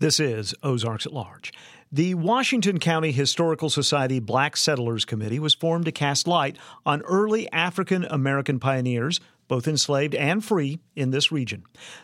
[0.00, 1.52] This is Ozarks at Large.
[1.92, 7.50] The Washington County Historical Society Black Settlers Committee was formed to cast light on early
[7.52, 11.62] African American pioneers, both enslaved and free, in this region.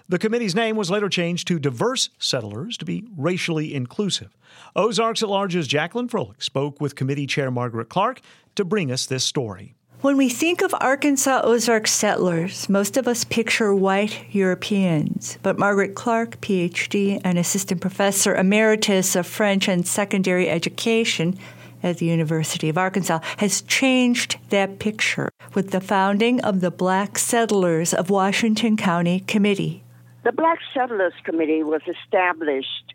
[0.09, 4.37] The committee's name was later changed to Diverse Settlers to be racially inclusive.
[4.77, 8.21] Ozarks at Large's Jacqueline Froelich spoke with committee chair Margaret Clark
[8.55, 9.75] to bring us this story.
[10.03, 15.37] When we think of Arkansas Ozark settlers, most of us picture white Europeans.
[15.43, 21.39] But Margaret Clark, PhD and assistant professor emeritus of French and secondary education
[21.83, 27.19] at the University of Arkansas, has changed that picture with the founding of the Black
[27.19, 29.85] Settlers of Washington County Committee.
[30.25, 32.95] The Black Settlers Committee was established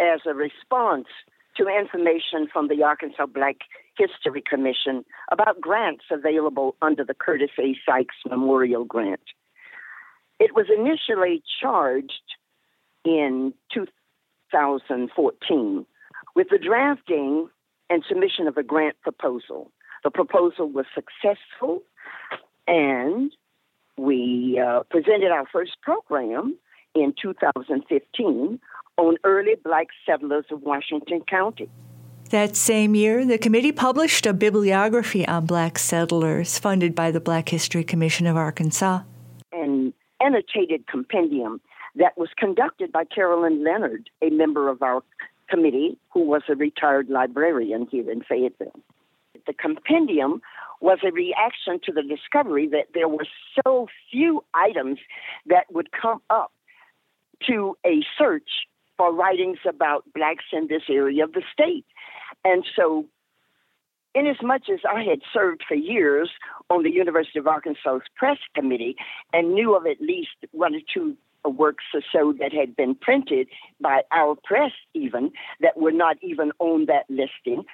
[0.00, 1.06] as a response
[1.58, 3.58] to information from the Arkansas Black
[3.98, 7.76] History Commission about grants available under the Curtis A.
[7.84, 9.20] Sykes Memorial Grant.
[10.38, 12.22] It was initially charged
[13.04, 15.86] in 2014
[16.36, 17.48] with the drafting
[17.90, 19.72] and submission of a grant proposal.
[20.04, 21.82] The proposal was successful,
[22.66, 23.32] and
[23.96, 26.56] we uh, presented our first program
[26.94, 28.60] in 2015
[28.96, 31.68] on early black settlers of Washington County.
[32.30, 37.48] That same year, the committee published a bibliography on black settlers funded by the Black
[37.48, 39.00] History Commission of Arkansas.
[39.50, 41.62] An annotated compendium
[41.96, 45.02] that was conducted by Carolyn Leonard, a member of our
[45.48, 48.78] committee who was a retired librarian here in Fayetteville.
[49.46, 50.42] The compendium
[50.82, 53.26] was a reaction to the discovery that there were
[53.64, 54.98] so few items
[55.46, 56.52] that would come up
[57.46, 58.50] to a search
[58.98, 61.86] for writings about blacks in this area of the state.
[62.44, 63.06] And so,
[64.14, 66.30] inasmuch as I had served for years
[66.68, 68.96] on the University of Arkansas's press committee
[69.32, 73.48] and knew of at least one or two works or so that had been printed
[73.80, 77.64] by our press, even that were not even on that listing,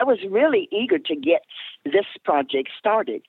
[0.00, 1.42] I was really eager to get
[1.84, 3.22] this project started.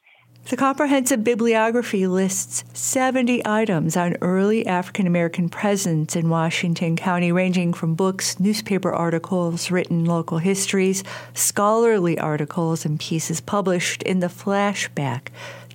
[0.45, 7.71] The comprehensive bibliography lists 70 items on early African American presence in Washington County, ranging
[7.71, 11.03] from books, newspaper articles, written local histories,
[11.35, 15.27] scholarly articles, and pieces published in the flashback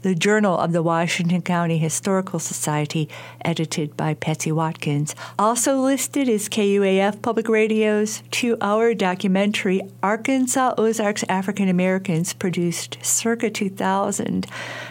[0.05, 3.09] the Journal of the Washington County Historical Society,
[3.43, 5.15] edited by Patsy Watkins.
[5.39, 13.49] Also listed is KUAF Public Radio's two hour documentary, Arkansas Ozarks African Americans, produced circa
[13.49, 14.47] 2000,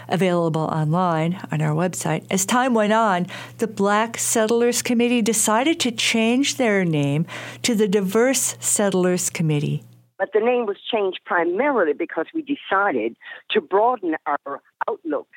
[0.10, 2.26] available online on our website.
[2.32, 3.28] As time went on,
[3.60, 7.28] the Black Settlers Committee decided to change their name
[7.62, 9.84] to the Diverse Settlers Committee.
[10.24, 13.18] But the name was changed primarily because we decided
[13.50, 15.28] to broaden our outlook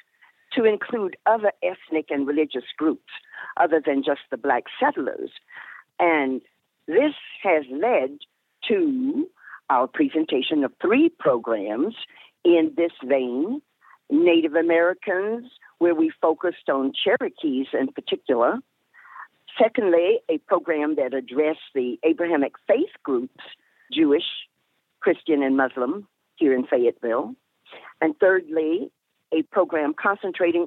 [0.52, 3.10] to include other ethnic and religious groups
[3.56, 5.30] other than just the black settlers.
[5.98, 6.40] And
[6.86, 8.18] this has led
[8.68, 9.28] to
[9.70, 11.96] our presentation of three programs
[12.44, 13.62] in this vein
[14.08, 18.58] Native Americans, where we focused on Cherokees in particular.
[19.60, 23.42] Secondly, a program that addressed the Abrahamic faith groups,
[23.92, 24.22] Jewish,
[25.00, 27.34] Christian, and Muslim, here in Fayetteville.
[28.00, 28.90] And thirdly,
[29.32, 30.66] a program concentrating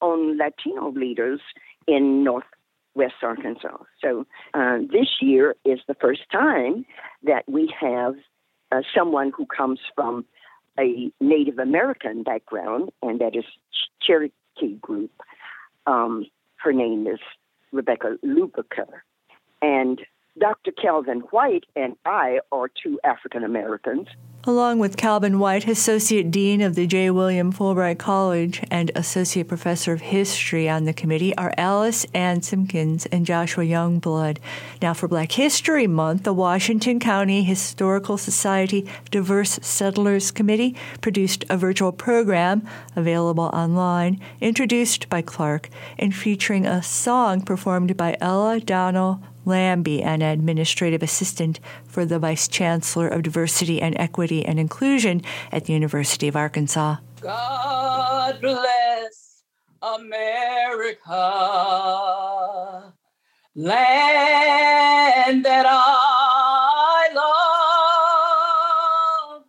[0.00, 1.40] on Latino leaders
[1.86, 3.78] in Northwest Arkansas.
[4.02, 6.84] So uh, this year is the first time
[7.22, 8.14] that we have
[8.72, 10.24] uh, someone who comes from
[10.78, 13.44] a Native American background, and that is
[14.00, 15.12] Cherokee group.
[15.86, 16.26] Um,
[16.56, 17.20] her name is
[17.72, 19.02] Rebecca Lubiker.
[19.60, 20.00] And
[20.38, 20.72] Dr.
[20.72, 24.08] Calvin White and I are two African Americans
[24.44, 27.10] along with Calvin White, Associate Dean of the J.
[27.10, 33.06] William Fulbright College and Associate Professor of History on the committee, are Alice Ann Simpkins
[33.06, 34.38] and Joshua Youngblood.
[34.80, 41.56] Now, for Black History Month, the Washington County Historical Society Diverse Settlers Committee produced a
[41.56, 42.66] virtual program
[42.96, 50.22] available online, introduced by Clark, and featuring a song performed by Ella Donnell Lambie, an
[50.22, 56.28] administrative assistant for the Vice Chancellor of Diversity and Equity and Inclusion at the University
[56.28, 56.96] of Arkansas.
[57.20, 59.42] God bless
[59.82, 61.12] America,
[63.54, 69.42] land that I love.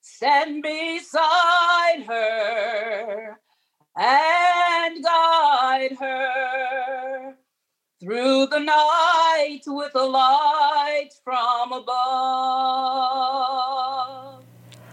[0.00, 3.38] Stand beside her
[3.96, 7.34] and guide her
[8.00, 9.21] through the night
[9.66, 13.12] with a light from above.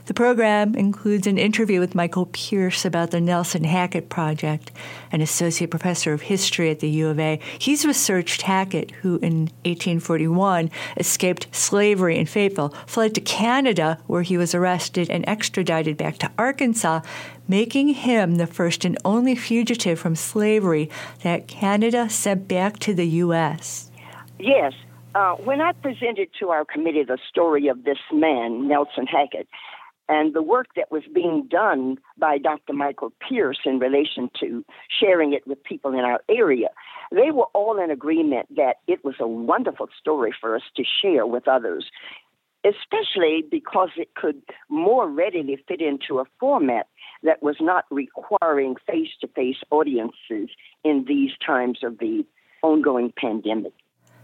[0.06, 4.72] The program includes an interview with Michael Pierce about the Nelson Hackett Project,
[5.12, 7.40] an associate professor of history at the U of A.
[7.60, 14.36] He's researched Hackett, who in 1841 escaped slavery in Fayetteville, fled to Canada, where he
[14.38, 17.02] was arrested and extradited back to Arkansas,
[17.48, 20.90] making him the first and only fugitive from slavery
[21.22, 23.89] that Canada sent back to the U.S.
[24.40, 24.74] Yes,
[25.16, 29.50] uh, when I presented to our committee the story of this man, Nelson Hackett,
[30.08, 32.72] and the work that was being done by Dr.
[32.72, 36.70] Michael Pierce in relation to sharing it with people in our area,
[37.12, 41.28] they were all in agreement that it was a wonderful story for us to share
[41.28, 41.92] with others,
[42.64, 46.88] especially because it could more readily fit into a format
[47.24, 50.50] that was not requiring face to face audiences
[50.86, 52.26] in these times of the
[52.64, 53.74] ongoing pandemic.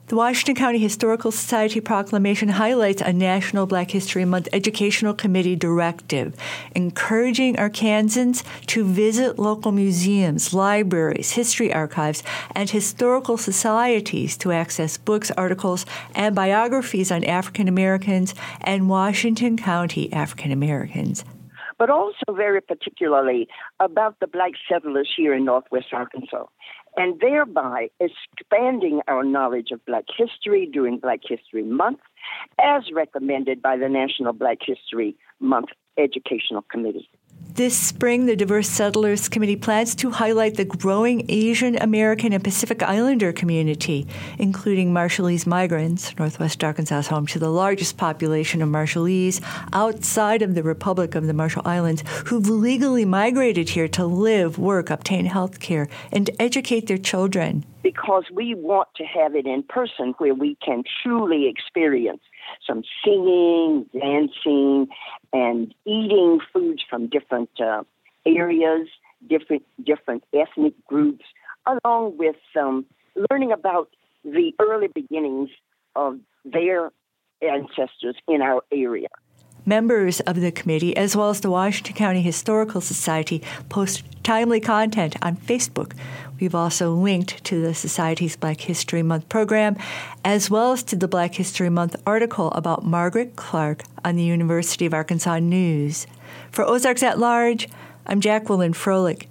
[0.07, 6.35] The Washington County Historical Society proclamation highlights a National Black History Month Educational Committee directive
[6.75, 12.21] encouraging Arkansans to visit local museums, libraries, history archives,
[12.53, 20.13] and historical societies to access books, articles, and biographies on African Americans and Washington County
[20.13, 21.25] African Americans.
[21.79, 23.47] But also very particularly
[23.79, 26.45] about the black settlers here in Northwest Arkansas
[26.97, 31.99] and thereby expanding our knowledge of Black history during Black History Month,
[32.59, 37.09] as recommended by the National Black History Month Educational Committee.
[37.55, 42.83] This spring, the Diverse Settlers Committee plans to highlight the growing Asian American and Pacific
[42.83, 44.05] Islander community,
[44.37, 46.13] including Marshallese migrants.
[46.19, 49.39] Northwest Arkansas home to the largest population of Marshallese
[49.71, 54.89] outside of the Republic of the Marshall Islands who've legally migrated here to live, work,
[54.89, 57.63] obtain health care, and educate their children.
[57.85, 62.21] Because we want to have it in person where we can truly experience
[62.65, 64.87] some singing, dancing,
[65.31, 67.83] and eating foods from different uh,
[68.25, 68.87] areas,
[69.29, 71.25] different different ethnic groups,
[71.67, 72.87] along with um,
[73.29, 73.89] learning about
[74.23, 75.51] the early beginnings
[75.95, 76.91] of their
[77.43, 79.09] ancestors in our area.
[79.67, 85.15] Members of the committee, as well as the Washington County Historical Society, post timely content
[85.23, 85.93] on Facebook.
[86.39, 89.75] We've also linked to the Society's Black History Month program,
[90.23, 94.85] as well as to the Black History Month article about Margaret Clark on the University
[94.85, 96.05] of Arkansas News.
[96.51, 97.67] For Ozarks at Large,
[98.05, 99.25] I'm Jacqueline Froelich.